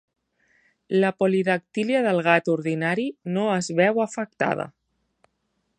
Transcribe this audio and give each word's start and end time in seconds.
La 1.03 1.11
polidactília 1.23 2.01
del 2.07 2.23
gat 2.29 2.49
ordinari 2.55 3.07
no 3.35 3.45
es 3.59 3.69
veu 3.81 4.05
afectada. 4.07 4.69